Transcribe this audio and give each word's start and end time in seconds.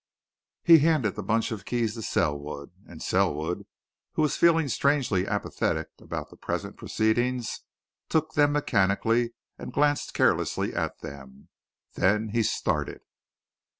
He 0.63 0.79
handed 0.79 1.13
the 1.13 1.21
bunch 1.21 1.51
of 1.51 1.63
keys 1.63 1.93
to 1.93 2.01
Selwood. 2.01 2.71
And 2.87 3.03
Selwood, 3.03 3.67
who 4.13 4.23
was 4.23 4.35
feeling 4.35 4.67
strangely 4.67 5.27
apathetic 5.27 5.89
about 5.99 6.31
the 6.31 6.37
present 6.37 6.75
proceedings, 6.75 7.59
took 8.09 8.33
them 8.33 8.51
mechanically 8.51 9.35
and 9.59 9.71
glanced 9.71 10.15
carelessly 10.15 10.73
at 10.73 11.01
them. 11.01 11.49
Then 11.93 12.29
he 12.29 12.41
started. 12.41 13.01